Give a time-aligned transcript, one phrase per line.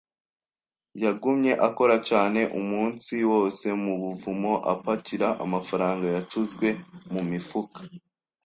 [1.03, 6.67] yagumye akora cyane umunsi wose mu buvumo apakira amafaranga yacuzwe
[7.13, 7.79] mumifuka.